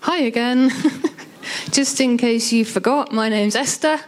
[0.00, 0.70] Hi again.
[1.70, 3.98] Just in case you forgot, my name's Esther,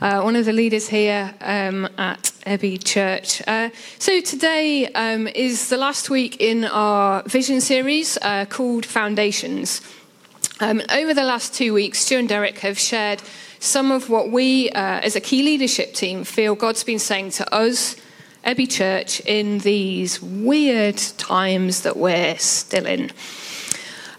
[0.00, 3.42] uh, one of the leaders here um, at Abbey Church.
[3.46, 9.80] Uh, so today um, is the last week in our vision series uh, called Foundations.
[10.60, 13.22] Um, over the last two weeks, Stu and Derek have shared
[13.60, 17.54] some of what we, uh, as a key leadership team, feel God's been saying to
[17.54, 17.96] us,
[18.44, 23.10] Abbey Church, in these weird times that we're still in.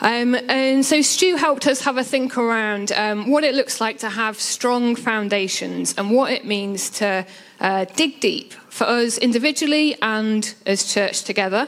[0.02, 4.00] Um, and so Stu helped us have a think around um, what it looks like
[4.00, 7.26] to have strong foundations and what it means to
[7.60, 11.68] uh, dig deep for us individually and as church together.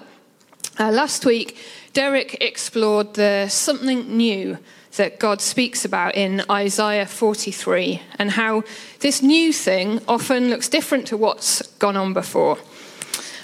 [0.80, 1.58] Uh, last week,
[1.92, 4.58] Derek explored the something new
[4.96, 8.64] that God speaks about in Isaiah 43 and how
[9.00, 12.58] this new thing often looks different to what's gone on before.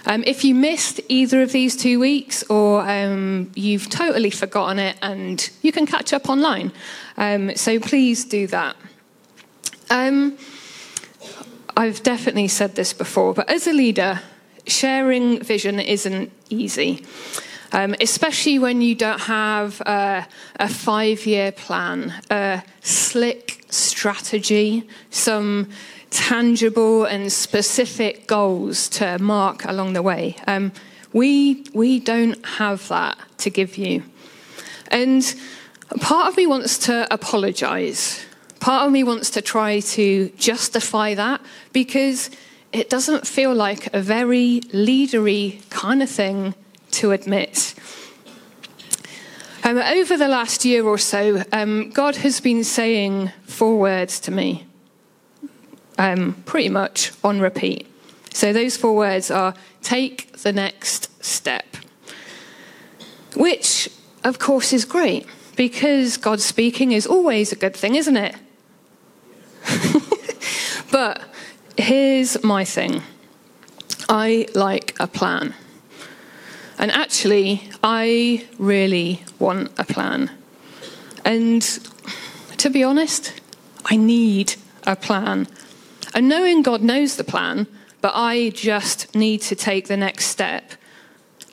[0.08, 4.98] Um, if you missed either of these two weeks or um, you've totally forgotten it
[5.02, 6.72] and you can catch up online,
[7.18, 8.78] um, so please do that.
[9.90, 10.38] Um,
[11.76, 14.22] I've definitely said this before, but as a leader,
[14.66, 17.06] sharing vision isn't easy.
[17.74, 20.26] Um, especially when you don't have a,
[20.58, 25.70] a five year plan, a slick strategy, some
[26.10, 30.36] tangible and specific goals to mark along the way.
[30.48, 30.72] Um,
[31.14, 34.04] we, we don't have that to give you.
[34.90, 35.36] And
[36.00, 38.26] part of me wants to apologize.
[38.60, 41.42] Part of me wants to try to justify that
[41.74, 42.30] because
[42.74, 46.56] it doesn't feel like a very leadery kind of thing
[46.92, 47.74] to admit.
[49.64, 54.32] Um, over the last year or so, um, God has been saying four words to
[54.32, 54.67] me
[55.98, 57.88] um, pretty much on repeat.
[58.34, 61.66] So those four words are take the next step,
[63.36, 63.90] which,
[64.24, 65.26] of course, is great
[65.56, 68.36] because God speaking is always a good thing, isn't it?
[70.92, 71.22] but
[71.78, 73.02] here's my thing
[74.08, 75.54] I like a plan.
[76.80, 80.30] And actually, I really want a plan.
[81.26, 81.64] And
[82.58, 83.34] to be honest,
[83.86, 85.48] I need a plan.
[86.18, 87.68] And knowing God knows the plan,
[88.02, 90.72] but I just need to take the next step,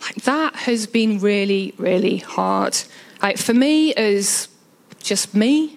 [0.01, 2.75] like that has been really, really hard.
[3.21, 4.49] Like for me, as
[5.03, 5.77] just me,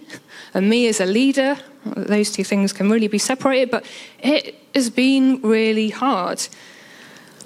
[0.53, 3.85] and me as a leader, those two things can really be separated, but
[4.19, 6.47] it has been really hard.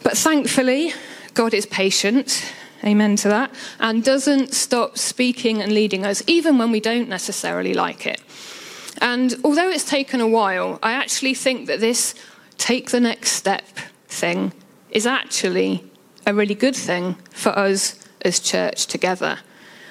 [0.04, 0.94] But thankfully,
[1.34, 2.54] God is patient,
[2.84, 7.74] amen to that, and doesn't stop speaking and leading us, even when we don't necessarily
[7.74, 8.22] like it.
[9.02, 12.14] And although it's taken a while, I actually think that this
[12.58, 13.66] take the next step
[14.08, 14.54] thing
[14.92, 15.84] is actually
[16.28, 19.40] a really good thing for us as church together.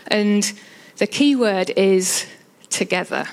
[0.07, 0.53] And
[0.99, 2.27] the key word is
[2.69, 3.27] together.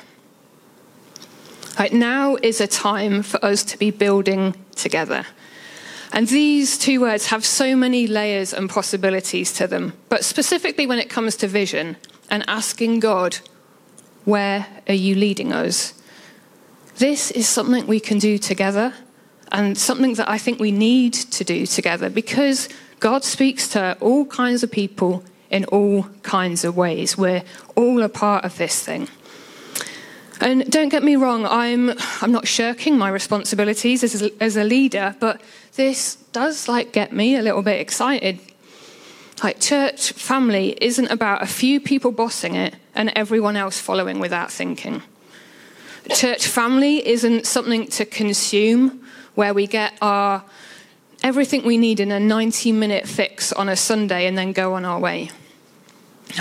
[1.78, 5.28] Right, now is a time for us to be building together.
[6.12, 9.94] And these two words have so many layers and possibilities to them.
[10.10, 11.98] But specifically when it comes to vision
[12.32, 13.38] and asking God,
[14.28, 15.94] where are you leading us?
[16.98, 18.94] This is something we can do together
[19.54, 22.68] and something that I think we need to do together because
[23.00, 27.18] God speaks to all kinds of people in all kinds of ways.
[27.18, 27.44] We're
[27.76, 29.08] all a part of this thing.
[30.42, 35.16] And don't get me wrong, I'm, I'm not shirking my responsibilities as as a leader,
[35.22, 35.40] but
[35.78, 38.40] this does like get me a little bit excited
[39.44, 44.52] like, church family isn't about a few people bossing it and everyone else following without
[44.52, 45.04] thinking.
[46.10, 49.06] Church family isn't something to consume
[49.36, 50.44] where we get our
[51.22, 54.86] everything we need in a 90 minute fix on a Sunday and then go on
[54.86, 55.30] our way.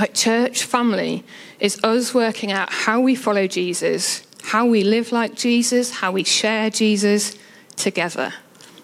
[0.01, 1.25] Like, church family
[1.61, 6.25] is us working out how we follow Jesus, how we live like Jesus, how we
[6.25, 7.37] share Jesus
[7.77, 8.33] together.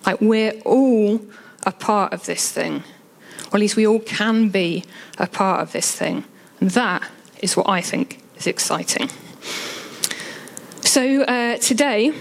[0.05, 1.21] Like, we're all
[1.65, 2.83] a part of this thing
[3.53, 4.83] or at least we all can be
[5.19, 6.25] a part of this thing.
[6.61, 7.03] And that
[7.41, 9.11] is what I think is exciting.
[10.81, 12.13] So uh, today,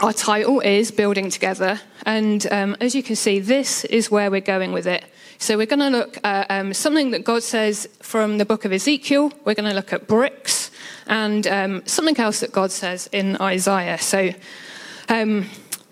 [0.00, 1.80] our title is Building Together.
[2.04, 5.04] And um, as you can see, this is where we're going with it.
[5.38, 8.72] So we're going to look at um, something that God says from the book of
[8.72, 9.32] Ezekiel.
[9.44, 10.72] We're going to look at bricks
[11.06, 13.98] and um, something else that God says in Isaiah.
[13.98, 14.30] So,
[15.08, 15.44] um,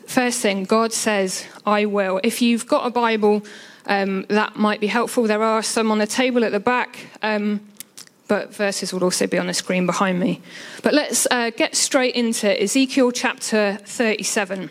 [0.06, 2.20] first thing, God says, I will.
[2.24, 3.44] If you've got a Bible,
[3.86, 5.24] um, that might be helpful.
[5.24, 7.60] There are some on the table at the back, um,
[8.28, 10.42] but verses will also be on the screen behind me.
[10.82, 14.70] But let's uh, get straight into Ezekiel chapter 37.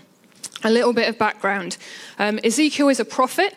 [0.64, 1.78] A little bit of background.
[2.20, 3.56] Um, Ezekiel is a prophet.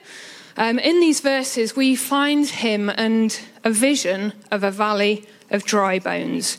[0.56, 5.98] Um, in these verses, we find him and a vision of a valley of dry
[5.98, 6.58] bones.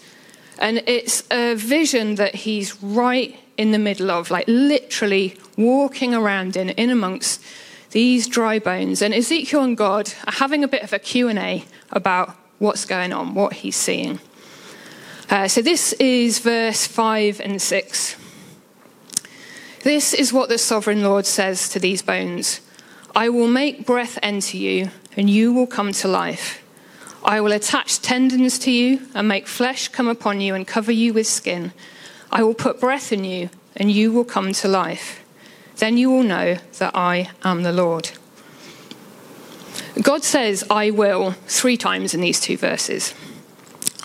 [0.58, 6.56] And it's a vision that he's right in the middle of, like literally walking around
[6.58, 7.42] in, in amongst
[7.92, 9.02] these dry bones.
[9.02, 13.34] And Ezekiel and God are having a bit of a Q&A about what's going on,
[13.34, 14.20] what he's seeing.
[15.30, 18.16] Uh, so this is verse 5 and 6.
[19.84, 22.62] This is what the sovereign Lord says to these bones
[23.16, 26.64] I will make breath enter you, and you will come to life.
[27.24, 31.14] I will attach tendons to you and make flesh come upon you and cover you
[31.14, 31.74] with skin.
[32.32, 35.24] I will put breath in you, and you will come to life.
[35.80, 38.12] Then you will know that I am the Lord.
[40.02, 43.14] God says, I will, three times in these two verses.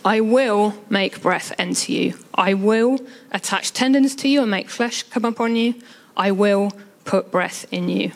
[0.05, 2.19] I will make breath enter you.
[2.35, 2.99] I will
[3.33, 5.75] attach tendons to you and make flesh come upon you.
[6.17, 6.73] I will
[7.05, 8.13] put breath in you.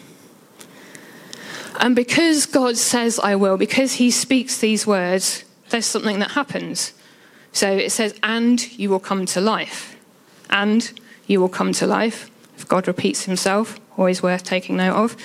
[1.81, 6.93] And because God says I will, because he speaks these words, there's something that happens.
[7.52, 9.96] So it says, and you will come to life.
[10.50, 10.93] And
[11.26, 12.31] you will come to life.
[12.58, 15.16] If God repeats himself, always worth taking note of.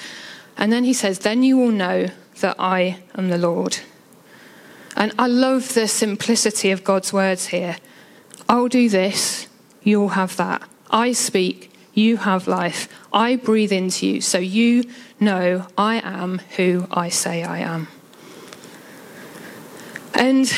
[0.55, 2.07] And then he says, then you will know
[2.41, 3.79] that I am the Lord.
[4.95, 7.77] And I love the simplicity of God's words here.
[8.47, 9.47] I'll do this,
[9.81, 10.61] you'll have that.
[10.91, 12.87] I speak, you have life.
[13.11, 14.83] I breathe into you, so you
[15.19, 17.87] know I am who I say I am.
[20.13, 20.53] And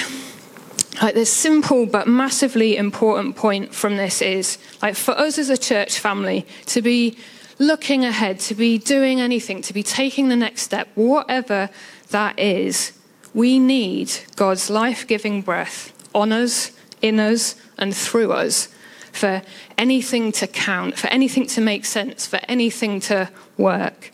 [1.01, 5.57] like the simple but massively important point from this is like for us as a
[5.57, 7.18] church family to be
[7.59, 11.69] looking ahead, to be doing anything, to be taking the next step, whatever
[12.09, 12.92] that is,
[13.33, 16.71] we need God's life giving breath on us,
[17.01, 18.69] in us, and through us
[19.12, 19.42] for
[19.77, 24.12] anything to count, for anything to make sense, for anything to work.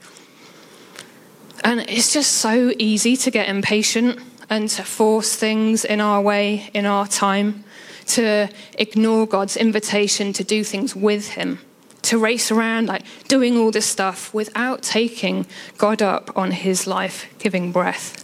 [1.63, 4.19] And it's just so easy to get impatient
[4.51, 7.63] and to force things in our way, in our time,
[8.05, 11.59] to ignore God's invitation to do things with Him,
[12.01, 15.45] to race around like doing all this stuff without taking
[15.77, 18.17] God up on His life giving breath.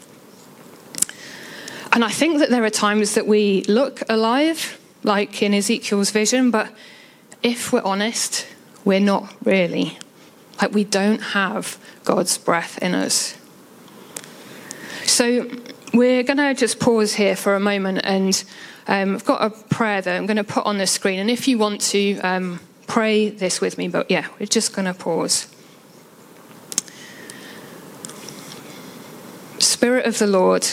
[1.94, 6.52] And I think that there are times that we look alive, like in Ezekiel's vision,
[6.52, 6.74] but
[7.42, 8.46] if we're honest,
[8.84, 9.98] we're not really.
[10.62, 13.38] Like we don't have God's breath in us.
[15.06, 15.50] So
[15.98, 18.44] we're going to just pause here for a moment, and
[18.88, 21.20] um, I've got a prayer that I'm going to put on the screen.
[21.20, 24.86] And if you want to um, pray this with me, but yeah, we're just going
[24.86, 25.48] to pause.
[29.60, 30.68] Spirit of the Lord,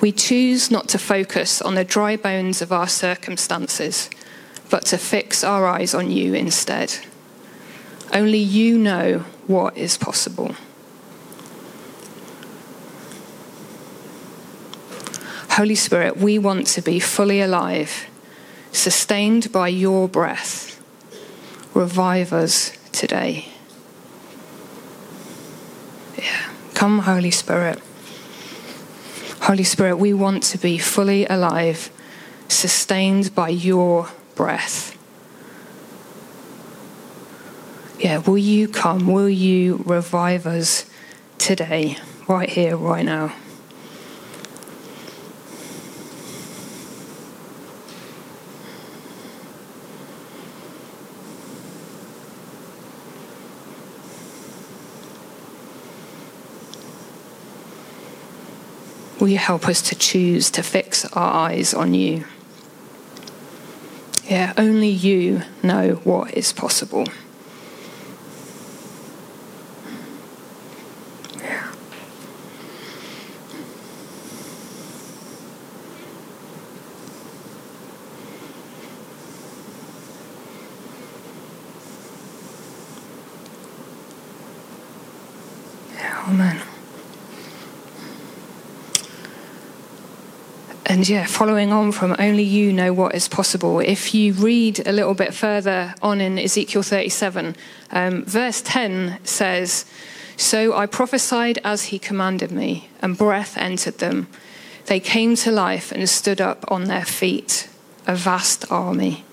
[0.00, 4.10] we choose not to focus on the dry bones of our circumstances,
[4.68, 6.98] but to fix our eyes on you instead.
[8.12, 10.56] Only you know what is possible.
[15.50, 18.06] Holy Spirit, we want to be fully alive,
[18.72, 20.80] sustained by your breath.
[21.74, 23.46] Revive us today.
[26.16, 26.48] Yeah.
[26.74, 27.80] Come, Holy Spirit.
[29.42, 31.90] Holy Spirit, we want to be fully alive,
[32.46, 34.96] sustained by your breath.
[37.98, 39.08] Yeah, will you come?
[39.08, 40.88] Will you revive us
[41.38, 41.98] today,
[42.28, 43.34] right here, right now?
[59.20, 62.24] Will you help us to choose to fix our eyes on you?
[64.24, 67.04] Yeah, only you know what is possible.
[91.00, 93.80] And yeah, following on from only you know what is possible.
[93.80, 97.56] If you read a little bit further on in Ezekiel 37,
[97.90, 99.86] um, verse 10 says,
[100.36, 104.28] So I prophesied as he commanded me, and breath entered them.
[104.88, 107.70] They came to life and stood up on their feet,
[108.06, 109.24] a vast army.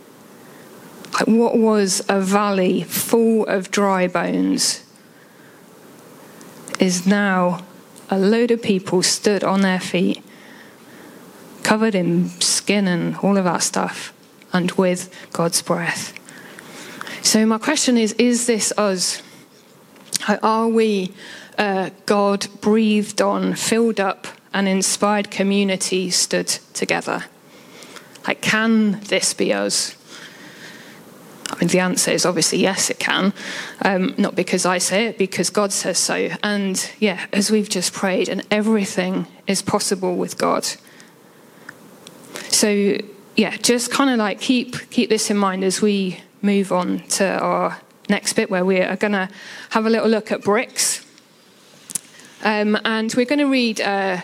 [1.16, 4.86] Like what was a valley full of dry bones
[6.80, 7.66] is now
[8.10, 10.24] a load of people stood on their feet
[11.68, 14.14] covered in skin and all of that stuff,
[14.54, 16.14] and with God's breath.
[17.22, 19.22] So, my question is Is this us?
[20.42, 21.12] Are we
[21.58, 27.26] a God breathed on, filled up, and inspired community stood together?
[28.26, 29.98] Like, can this be us?
[31.50, 33.34] I mean, the answer is obviously yes, it can.
[33.82, 36.30] Um, not because I say it, because God says so.
[36.42, 40.66] And yeah, as we've just prayed, and everything is possible with God.
[42.58, 42.98] So
[43.36, 47.38] yeah, just kind of like keep keep this in mind as we move on to
[47.38, 49.30] our next bit, where we are going to
[49.70, 51.06] have a little look at bricks,
[52.42, 53.80] um, and we're going to read.
[53.80, 54.22] Uh,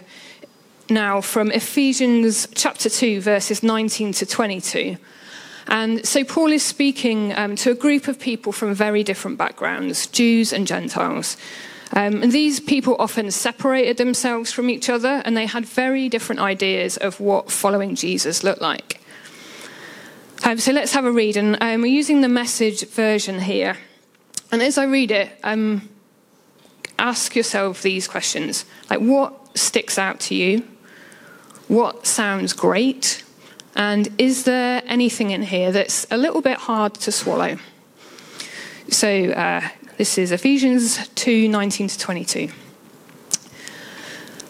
[0.90, 4.98] now, from Ephesians chapter 2, verses 19 to 22.
[5.68, 10.08] And so Paul is speaking um, to a group of people from very different backgrounds,
[10.08, 11.38] Jews and Gentiles.
[11.95, 16.41] Um, and these people often separated themselves from each other, and they had very different
[16.41, 19.00] ideas of what following Jesus looked like.
[20.43, 23.77] Um, so let's have a read, and um, we're using the message version here.
[24.51, 25.88] And as I read it, um,
[27.00, 30.63] ask yourself these questions like, what sticks out to you?
[31.67, 33.23] What sounds great?
[33.75, 37.57] And is there anything in here that's a little bit hard to swallow?
[38.89, 39.62] So uh,
[39.97, 42.50] this is Ephesians 2 19 to 22.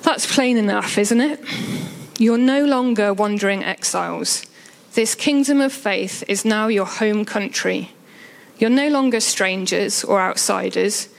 [0.01, 1.39] That's plain enough, isn't it?
[2.17, 4.45] You're no longer wandering exiles.
[4.93, 7.91] This kingdom of faith is now your home country.
[8.59, 11.09] You're no longer strangers or outsiders.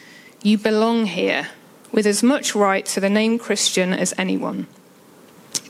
[0.43, 1.49] You belong here
[1.91, 4.67] with as much right to the name Christian as anyone.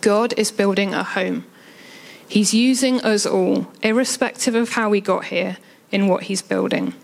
[0.00, 1.44] God is building a home
[2.28, 5.58] He's using us all, irrespective of how we got here,
[5.92, 6.94] in what He's building.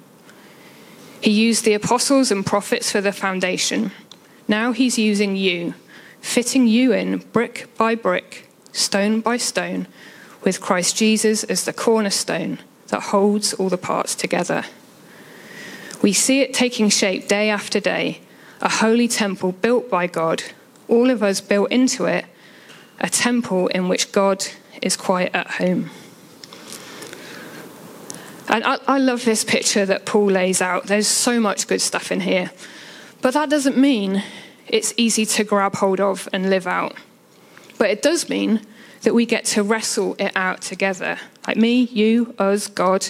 [1.20, 3.92] He used the apostles and prophets for the foundation.
[4.48, 5.74] Now He's using you,
[6.20, 9.86] fitting you in brick by brick, stone by stone,
[10.42, 12.58] with Christ Jesus as the cornerstone
[12.88, 14.64] that holds all the parts together.
[16.02, 18.22] We see it taking shape day after day,
[18.62, 20.42] a holy temple built by God,
[20.88, 22.24] all of us built into it,
[22.98, 24.46] a temple in which God
[24.80, 25.90] is quite at home.
[28.50, 30.86] And I, I, love this picture that Paul lays out.
[30.86, 32.50] There's so much good stuff in here.
[33.22, 34.24] But that doesn't mean
[34.66, 36.96] it's easy to grab hold of and live out.
[37.78, 38.66] But it does mean
[39.02, 41.18] that we get to wrestle it out together.
[41.46, 43.06] Like me, you, us, God,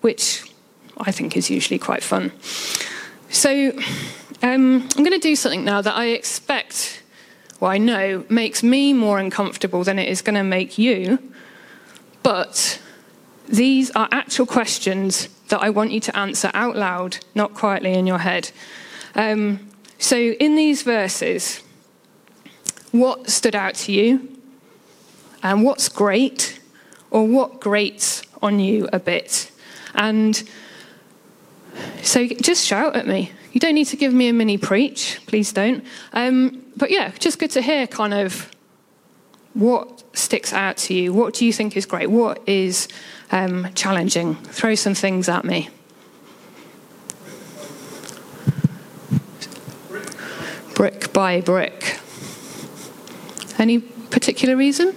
[0.00, 0.50] which
[0.96, 2.30] I think is usually quite fun.
[3.30, 3.72] So
[4.42, 7.02] um, I'm going to do something now that I expect
[7.60, 11.18] well, I know, makes me more uncomfortable than it is going to make you.
[12.22, 12.80] But
[13.48, 18.06] these are actual questions that I want you to answer out loud, not quietly in
[18.06, 18.50] your head.
[19.14, 21.62] Um, so, in these verses,
[22.90, 24.28] what stood out to you?
[25.42, 26.60] And what's great?
[27.10, 29.50] Or what grates on you a bit?
[29.94, 30.42] And
[32.02, 33.32] so just shout at me.
[33.52, 35.84] You don't need to give me a mini preach, please don't.
[36.12, 38.53] Um, but yeah, just good to hear kind of
[39.54, 41.12] what sticks out to you.
[41.12, 42.10] What do you think is great?
[42.10, 42.88] What is
[43.30, 44.34] um, challenging?
[44.34, 45.70] Throw some things at me.
[50.74, 52.00] Brick by brick.
[53.58, 54.96] Any particular reason?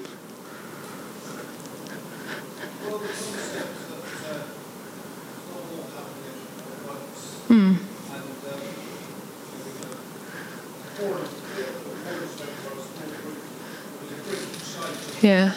[15.21, 15.51] Yeah.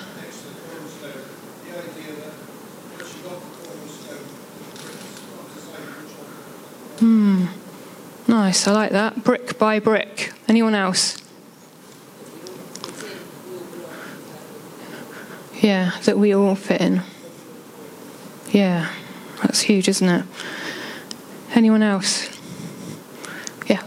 [6.98, 7.46] Hmm.
[8.26, 8.66] Nice.
[8.66, 9.24] I like that.
[9.24, 10.32] Brick by brick.
[10.48, 11.16] Anyone else?
[15.60, 17.02] Yeah, that we all fit in.
[18.50, 18.90] Yeah,
[19.42, 20.24] that's huge, isn't it?
[21.54, 22.28] Anyone else?
[23.66, 23.82] Yeah.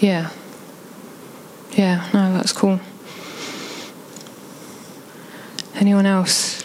[0.00, 0.30] Yeah.
[2.46, 2.78] That's cool.
[5.74, 6.64] Anyone else?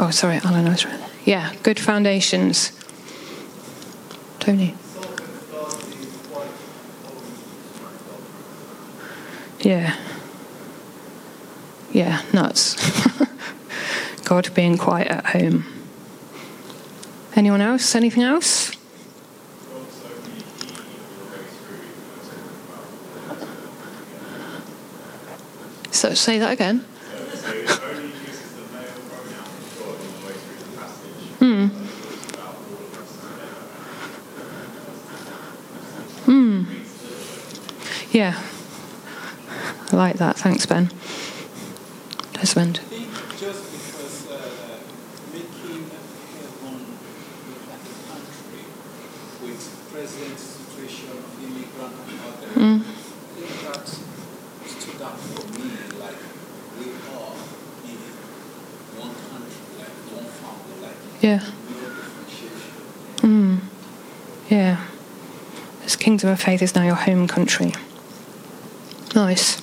[0.00, 0.98] Oh, sorry, Alan, I was right.
[1.24, 2.72] Yeah, good foundations.
[4.40, 4.74] Tony.
[9.60, 9.96] Yeah.
[11.92, 12.74] Yeah, nuts.
[14.24, 15.66] God being quiet at home.
[17.36, 17.94] Anyone else?
[17.94, 18.71] Anything else?
[25.92, 26.80] So say that again.
[31.38, 31.66] Hmm.
[36.24, 36.64] Hmm.
[38.10, 38.42] Yeah.
[39.92, 40.36] I like that.
[40.38, 40.90] Thanks, Ben.
[42.32, 42.80] Desmond.
[49.92, 52.58] present situation of immigrant and other, I
[53.36, 53.86] think that
[54.66, 55.68] stood out for me
[56.00, 56.16] like
[56.78, 57.36] we are
[57.86, 58.00] in
[58.98, 61.38] one country, like one family, like Yeah.
[63.20, 63.60] differentiation.
[64.50, 64.84] Yeah.
[65.84, 67.72] This kingdom of faith is now your home country.
[69.14, 69.62] Nice.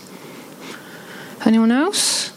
[1.45, 2.31] Anyone else?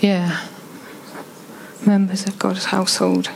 [0.00, 0.40] Yeah.
[1.84, 3.26] Members of God's household.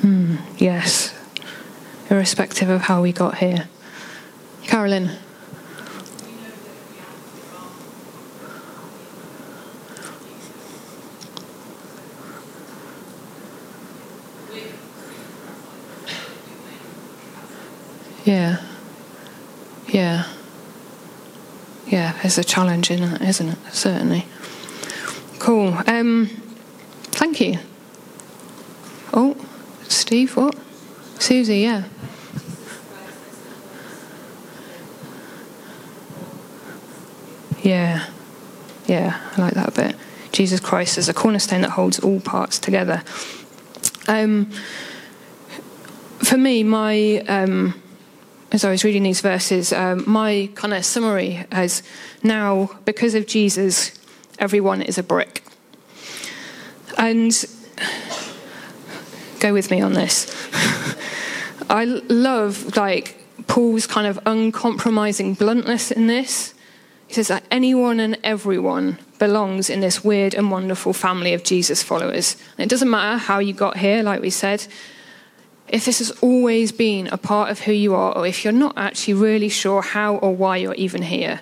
[0.00, 1.14] Hmm, yes.
[2.10, 3.68] Irrespective of how we got here.
[4.66, 5.10] Carolyn.
[18.24, 18.60] Yeah.
[19.88, 20.26] Yeah.
[21.86, 23.58] Yeah, there's a challenge in that, isn't it?
[23.72, 24.24] Certainly.
[25.40, 25.76] Cool.
[25.88, 26.28] Um,
[27.10, 27.58] thank you.
[29.12, 29.36] Oh,
[29.88, 30.54] Steve, what?
[31.18, 31.84] Susie, yeah.
[37.70, 38.04] Yeah.
[38.88, 39.96] Yeah, I like that a bit.
[40.32, 43.04] Jesus Christ is a cornerstone that holds all parts together.
[44.08, 44.50] Um,
[46.18, 47.80] for me, my um,
[48.50, 51.84] as I was reading these verses, um, my kind of summary has
[52.24, 53.92] now, because of Jesus,
[54.40, 55.44] everyone is a brick.
[56.98, 57.32] And
[59.38, 60.26] go with me on this.
[61.70, 66.52] I love like Paul's kind of uncompromising bluntness in this.
[67.10, 71.82] He says that anyone and everyone belongs in this weird and wonderful family of Jesus
[71.82, 72.36] followers.
[72.56, 74.66] And it doesn't matter how you got here, like we said
[75.70, 78.74] if this has always been a part of who you are, or if you're not
[78.76, 81.40] actually really sure how or why you're even here,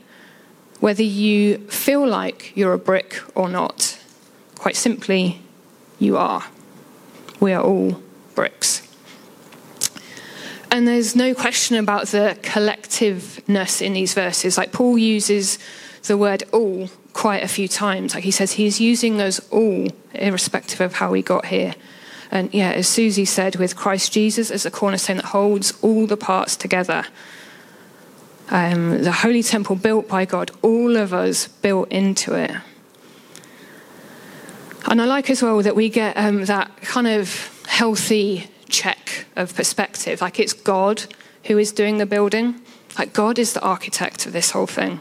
[0.81, 3.99] whether you feel like you're a brick or not,
[4.57, 5.41] quite simply,
[5.99, 6.45] you are.
[7.41, 8.03] We are all
[8.35, 8.88] bricks.
[10.71, 14.59] And there's no question about the collectiveness in these verses.
[14.59, 15.59] Like Paul uses
[16.03, 18.15] the word all quite a few times.
[18.15, 21.75] Like he says, he's using us all, irrespective of how we got here.
[22.31, 26.17] And yeah, as Susie said, with Christ Jesus as the cornerstone that holds all the
[26.17, 27.05] parts together.
[28.51, 32.51] Um, the holy temple built by God, all of us built into it.
[34.87, 38.98] And I like as well that we get um, that kind of healthy check
[39.39, 40.21] of perspective.
[40.21, 41.05] Like it's God
[41.45, 42.61] who is doing the building,
[42.99, 45.01] like God is the architect of this whole thing.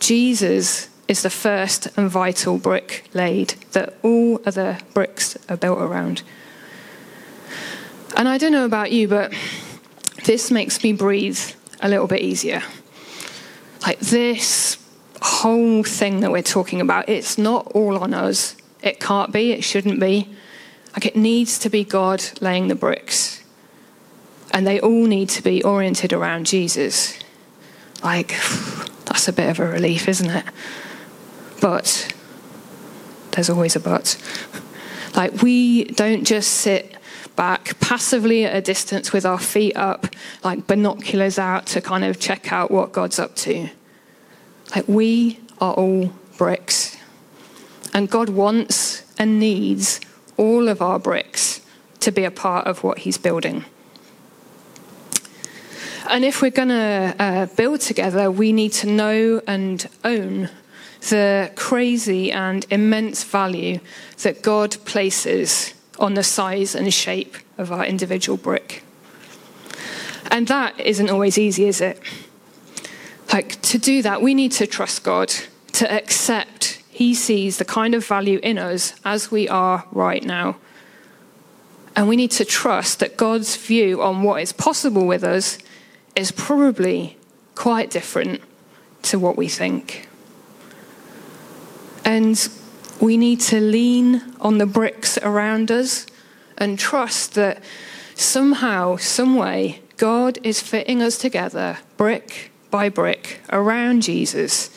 [0.00, 6.22] Jesus is the first and vital brick laid that all other bricks are built around.
[8.16, 9.32] And I don't know about you, but
[10.24, 11.38] this makes me breathe
[11.80, 12.62] a little bit easier.
[13.82, 14.78] Like this
[15.22, 18.56] whole thing that we're talking about, it's not all on us.
[18.82, 20.28] It can't be, it shouldn't be.
[20.94, 23.35] Like it needs to be God laying the bricks.
[24.56, 27.18] And they all need to be oriented around Jesus.
[28.02, 28.28] Like,
[29.04, 30.46] that's a bit of a relief, isn't it?
[31.60, 32.10] But
[33.32, 34.16] there's always a but.
[35.14, 36.96] Like, we don't just sit
[37.36, 40.06] back passively at a distance with our feet up,
[40.42, 43.68] like binoculars out to kind of check out what God's up to.
[44.74, 46.96] Like we are all bricks.
[47.92, 50.00] And God wants and needs
[50.38, 51.60] all of our bricks
[52.00, 53.66] to be a part of what He's building.
[56.08, 60.50] And if we're going to uh, build together, we need to know and own
[61.08, 63.80] the crazy and immense value
[64.22, 68.84] that God places on the size and shape of our individual brick.
[70.30, 72.00] And that isn't always easy, is it?
[73.32, 75.32] Like, to do that, we need to trust God,
[75.72, 80.56] to accept He sees the kind of value in us as we are right now.
[81.96, 85.58] And we need to trust that God's view on what is possible with us
[86.16, 87.16] is probably
[87.54, 88.40] quite different
[89.02, 90.08] to what we think.
[92.04, 92.48] And
[93.00, 96.06] we need to lean on the bricks around us
[96.56, 97.62] and trust that
[98.14, 104.70] somehow, someway, God is fitting us together, brick by brick, around Jesus.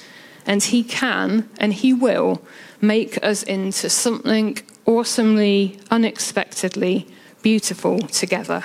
[0.46, 2.42] And He can and He will
[2.82, 7.08] make us into something awesomely, unexpectedly
[7.42, 8.64] beautiful together.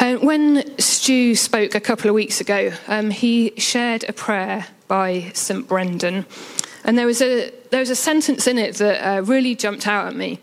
[0.00, 5.30] And when Stu spoke a couple of weeks ago, um, he shared a prayer by
[5.34, 5.68] St.
[5.68, 6.24] Brendan.
[6.84, 10.06] And there was a, there was a sentence in it that uh, really jumped out
[10.06, 10.40] at me.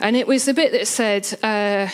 [0.00, 1.90] And it was the bit that said, uh,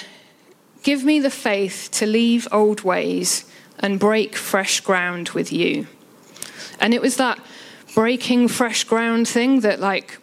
[0.85, 3.44] Give me the faith to leave old ways
[3.81, 5.88] and break fresh ground with you.
[6.79, 7.40] And it was that
[7.96, 10.20] breaking fresh ground thing that like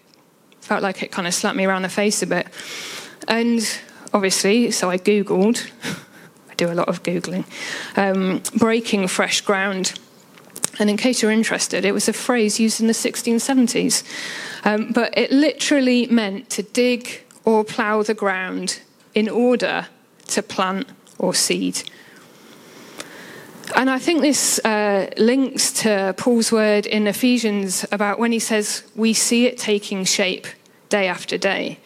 [0.62, 2.48] felt like it kind of slapped me around the face a bit.
[3.28, 3.60] And
[4.14, 5.70] obviously, so I Googled,
[6.54, 7.46] I do a lot of Googling,
[7.98, 10.00] um, breaking fresh ground.
[10.80, 14.04] And in case you're interested, it was a phrase used in the 1670s.
[14.64, 18.82] Um, but it literally meant to dig or plough the ground
[19.16, 19.88] in order
[20.28, 20.88] to plant
[21.18, 21.82] or seed.
[23.76, 28.84] And I think this uh, links to Paul's word in Ephesians about when he says,
[28.96, 30.46] We see it taking shape
[30.90, 31.80] day after day.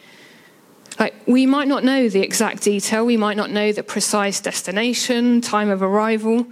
[0.98, 5.40] Like, we might not know the exact detail, we might not know the precise destination,
[5.40, 6.46] time of arrival,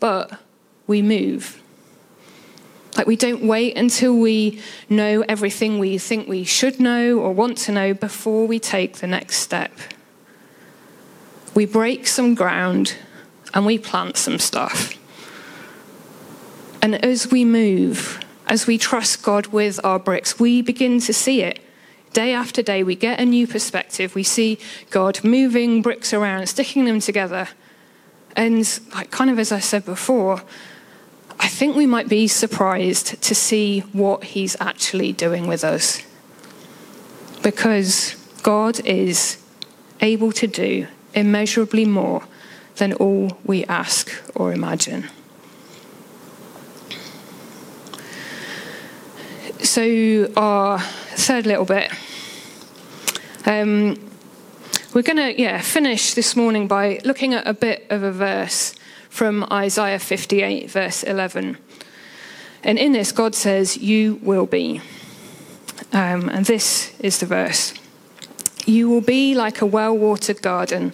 [0.00, 0.40] but
[0.86, 1.62] we move.
[2.96, 7.56] Like, we don't wait until we know everything we think we should know or want
[7.58, 9.72] to know before we take the next step.
[11.54, 12.96] We break some ground
[13.54, 14.94] and we plant some stuff.
[16.82, 21.42] And as we move, as we trust God with our bricks, we begin to see
[21.42, 21.60] it.
[22.12, 24.14] Day after day, we get a new perspective.
[24.14, 24.58] We see
[24.90, 27.48] God moving bricks around, sticking them together.
[28.36, 30.42] And, like, kind of as I said before,
[31.38, 36.02] I think we might be surprised to see what He's actually doing with us.
[37.42, 39.42] Because God is
[40.00, 42.24] able to do immeasurably more
[42.76, 45.08] than all we ask or imagine.
[49.72, 51.90] So, our third little bit.
[53.46, 53.96] Um,
[54.92, 58.74] we're going to yeah, finish this morning by looking at a bit of a verse
[59.08, 61.56] from Isaiah 58, verse 11.
[62.62, 64.82] And in this, God says, You will be.
[65.90, 67.72] Um, and this is the verse
[68.66, 70.92] You will be like a well watered garden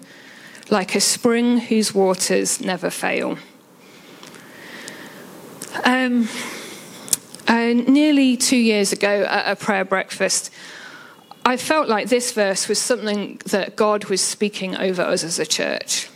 [0.70, 3.38] like a spring whose waters never fail.
[5.82, 6.28] Um,
[7.48, 10.52] uh, nearly two years ago at a prayer breakfast,
[11.44, 15.46] I felt like this verse was something that God was speaking over us as a
[15.46, 16.11] church.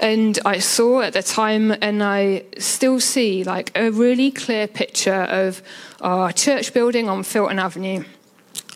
[0.00, 5.22] And I saw at the time, and I still see, like a really clear picture
[5.22, 5.62] of
[6.00, 8.04] our church building on Filton Avenue.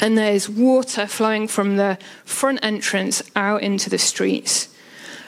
[0.00, 4.68] And there's water flowing from the front entrance out into the streets.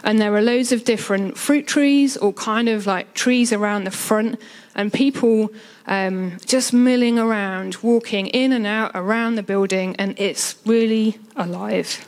[0.03, 3.91] And there are loads of different fruit trees or kind of like trees around the
[3.91, 4.41] front,
[4.75, 5.51] and people
[5.87, 12.07] um, just milling around, walking in and out around the building, and it's really alive.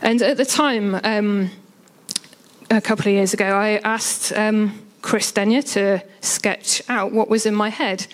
[0.00, 1.50] And at the time, um,
[2.70, 7.46] a couple of years ago, I asked um, Chris Denyer to sketch out what was
[7.46, 8.06] in my head,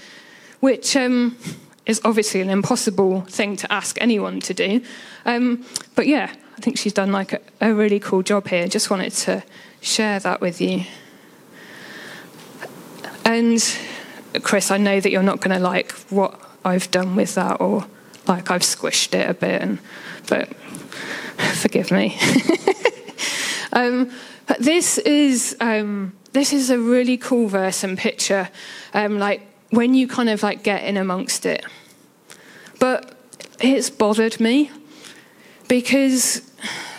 [0.61, 1.37] which um,
[1.87, 4.81] is obviously an impossible thing to ask anyone to do.
[5.24, 8.66] Um, but yeah, I think she's done like a, a really cool job here.
[8.66, 9.44] Just wanted to
[9.81, 10.85] share that with you.
[13.25, 13.62] And
[14.42, 17.87] Chris, I know that you're not going to like what I've done with that, or
[18.27, 19.79] like I've squished it a bit, and,
[20.27, 20.49] but
[21.55, 22.18] forgive me.
[23.73, 24.11] um,
[24.49, 28.49] but this is um, this is a really cool verse and picture,
[28.94, 31.64] um, like when you kind of like get in amongst it.
[32.81, 33.14] But
[33.61, 34.73] it's bothered me
[35.68, 36.40] because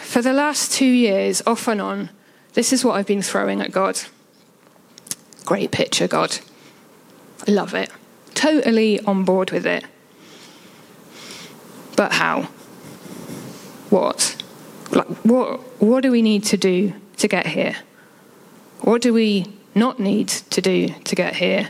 [0.04, 2.10] for the last two years, off and on,
[2.54, 4.00] this is what I've been throwing at God.
[5.46, 6.40] Great picture, God.
[7.48, 7.90] I love it.
[8.34, 9.84] Totally on board with it.
[11.96, 12.44] But how?
[13.90, 14.42] What?
[14.92, 17.76] Like, what, what do we need to do to get here?
[18.82, 21.70] What do we not need to do to get here?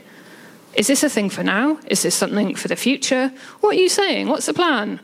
[0.75, 1.79] Is this a thing for now?
[1.87, 3.33] Is this something for the future?
[3.61, 4.27] What are you saying?
[4.27, 4.99] What's the plan?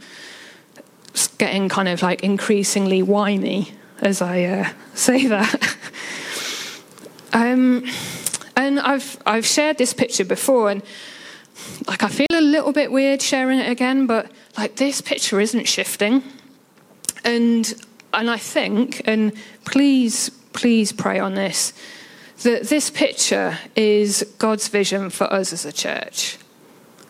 [1.38, 5.78] Getting kind of like increasingly whiny as I uh, say that.
[7.34, 7.86] um,
[8.56, 10.82] and I've I've shared this picture before, and
[11.88, 15.68] like I feel a little bit weird sharing it again, but like this picture isn't
[15.68, 16.24] shifting,
[17.24, 17.74] and
[18.14, 19.34] and I think, and
[19.66, 21.74] please please pray on this,
[22.44, 26.38] that this picture is God's vision for us as a church,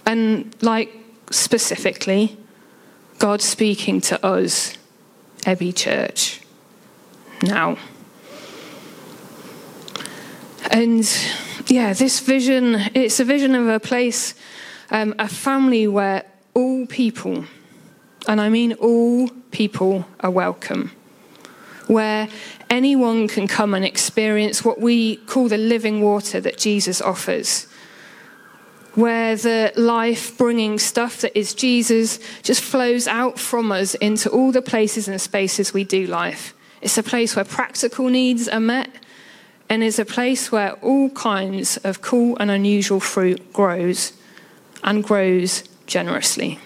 [0.06, 0.92] and like
[1.30, 2.38] specifically
[3.18, 4.78] God speaking to us,
[5.46, 6.42] Abbey Church,
[7.42, 7.78] now.
[10.70, 11.10] And
[11.68, 14.36] yeah, this vision, it's a vision of a place,
[14.92, 17.46] um, a family where all people,
[18.28, 20.92] and I mean all people, are welcome.
[21.88, 22.28] Where
[22.70, 27.68] anyone can come and experience what we call the living water that Jesus offers
[28.96, 34.52] where the life bringing stuff that is Jesus just flows out from us into all
[34.52, 36.54] the places and spaces we do life.
[36.82, 38.90] It's a place where practical needs are met
[39.70, 44.14] and is a place where all kinds of cool and unusual fruit grows
[44.84, 46.60] and grows generously.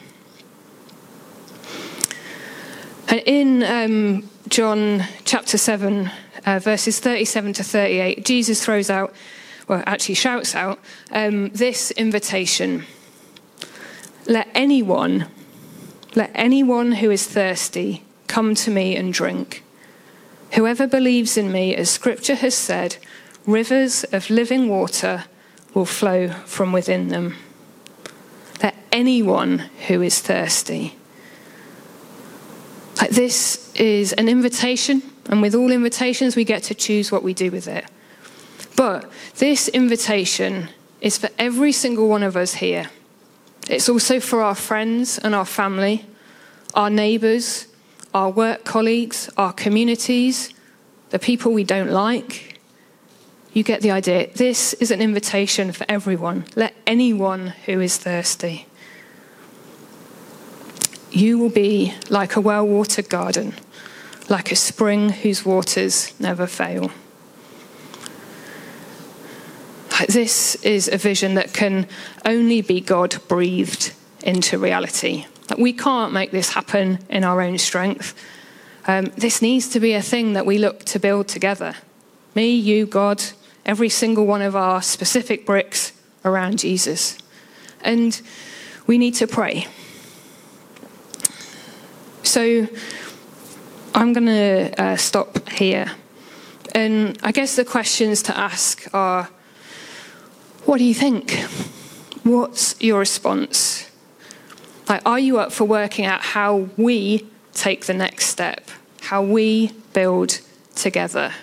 [3.07, 6.11] And in um, John chapter 7,
[6.45, 9.13] uh, verses 37 to 38, Jesus throws out,
[9.69, 10.79] well, actually shouts out,
[11.11, 12.85] um, this invitation
[14.25, 15.27] Let anyone,
[16.15, 19.63] let anyone who is thirsty come to me and drink.
[20.53, 22.97] Whoever believes in me, as scripture has said,
[23.45, 25.25] rivers of living water
[25.73, 27.35] will flow from within them.
[28.61, 30.95] Let anyone who is thirsty.
[33.01, 37.33] Like this is an invitation, and with all invitations, we get to choose what we
[37.33, 37.85] do with it.
[38.79, 40.69] But this invitation
[41.01, 42.89] is for every single one of us here.
[43.69, 46.05] It's also for our friends and our family,
[46.73, 47.67] our neighbours,
[48.13, 50.53] our work colleagues, our communities,
[51.09, 52.57] the people we don't like.
[53.51, 54.29] You get the idea.
[54.33, 56.45] This is an invitation for everyone.
[56.55, 58.65] Let anyone who is thirsty.
[61.11, 63.55] You will be like a well watered garden,
[64.29, 66.91] like a spring whose waters never fail.
[70.07, 71.87] This is a vision that can
[72.25, 75.25] only be God breathed into reality.
[75.57, 78.15] We can't make this happen in our own strength.
[78.87, 81.75] Um, this needs to be a thing that we look to build together.
[82.33, 83.23] Me, you, God,
[83.65, 85.91] every single one of our specific bricks
[86.23, 87.17] around Jesus.
[87.81, 88.21] And
[88.87, 89.67] we need to pray.
[92.23, 92.67] So
[93.93, 95.91] I'm going to uh, stop here.
[96.73, 99.29] And I guess the questions to ask are
[100.65, 101.31] what do you think?
[102.23, 103.89] What's your response?
[104.87, 108.69] Like, are you up for working out how we take the next step,
[109.01, 110.41] how we build
[110.75, 111.33] together?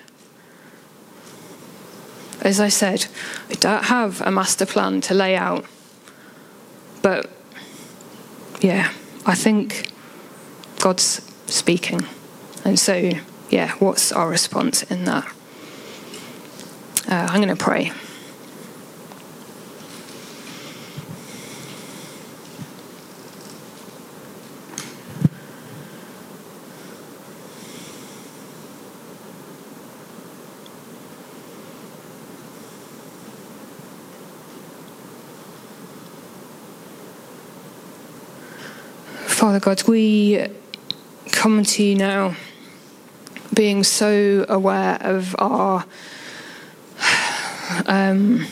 [2.43, 3.07] As I said,
[3.49, 5.65] I don't have a master plan to lay out,
[7.03, 7.31] but
[8.61, 8.93] yeah,
[9.25, 9.91] I think
[10.81, 12.01] God's speaking.
[12.65, 13.11] And so,
[13.51, 15.25] yeah, what's our response in that?
[17.09, 17.93] Uh, I'm going to pray.
[39.47, 40.45] Father God, we
[41.31, 42.35] come to you now
[43.55, 45.85] being so aware of our
[47.87, 48.45] um,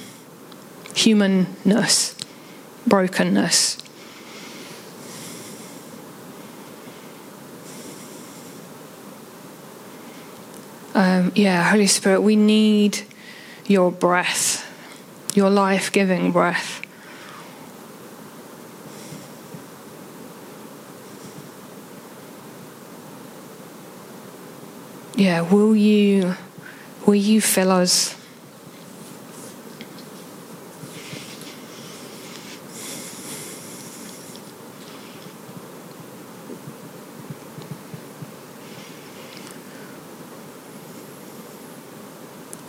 [0.94, 2.16] humanness,
[2.86, 3.78] brokenness.
[10.94, 13.00] Um, yeah, Holy Spirit, we need
[13.66, 14.64] your breath,
[15.34, 16.83] your life giving breath.
[25.16, 26.34] Yeah, will you,
[27.06, 28.16] will you fill us?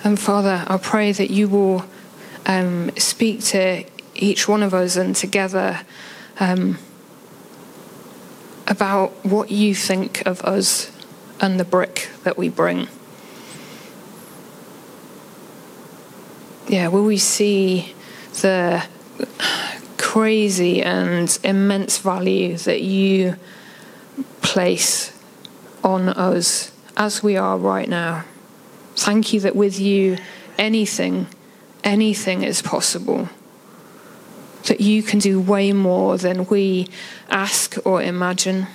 [0.03, 1.83] And Father, I pray that you will
[2.45, 5.81] um, speak to each one of us and together
[6.39, 6.77] um,
[8.67, 10.94] about what you think of us
[11.39, 12.87] and the brick that we bring.
[16.67, 17.93] Yeah, will we see
[18.41, 18.85] the
[19.97, 23.35] crazy and immense value that you
[24.41, 25.11] place
[25.83, 28.25] on us as we are right now?
[28.95, 30.17] Thank you that with you,
[30.57, 31.27] anything,
[31.83, 33.29] anything is possible.
[34.67, 36.87] That you can do way more than we
[37.29, 38.67] ask or imagine.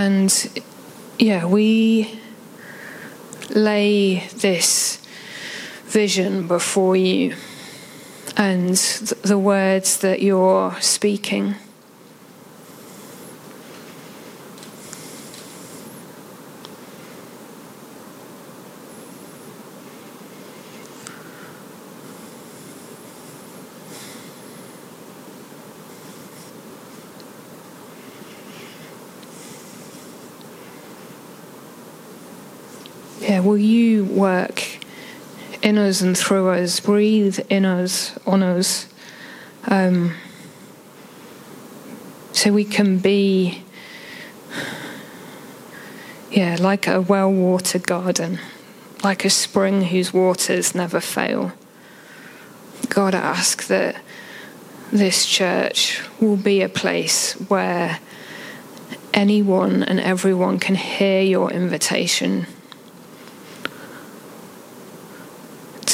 [0.00, 0.62] And
[1.18, 2.18] yeah, we
[3.50, 4.96] lay this
[5.84, 7.36] vision before you
[8.34, 11.56] and the words that you're speaking.
[33.40, 34.62] Will you work
[35.62, 38.86] in us and through us, breathe in us, on us,
[39.68, 40.14] um,
[42.32, 43.62] so we can be
[46.30, 48.38] yeah, like a well watered garden,
[49.02, 51.52] like a spring whose waters never fail.
[52.88, 53.96] God, I ask that
[54.92, 57.98] this church will be a place where
[59.12, 62.46] anyone and everyone can hear your invitation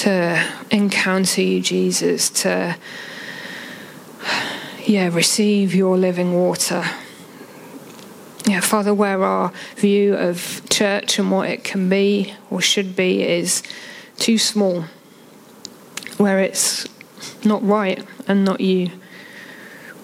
[0.07, 0.41] to
[0.71, 2.77] encounter you, Jesus, to
[4.85, 6.85] yeah, receive your living water.
[8.47, 13.25] Yeah, Father, where our view of church and what it can be or should be
[13.25, 13.65] is
[14.17, 14.85] too small,
[16.19, 16.87] where it's
[17.45, 18.93] not right and not you,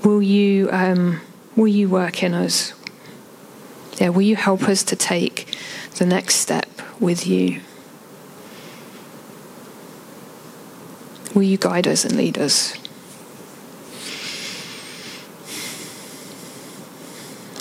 [0.03, 1.21] will you um,
[1.55, 2.75] will you work in us?
[4.01, 5.57] Yeah, will you help us to take
[5.99, 7.61] the next step with you?
[11.35, 12.77] Will you guide us and lead us?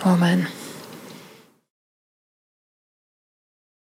[0.05, 0.47] Amen.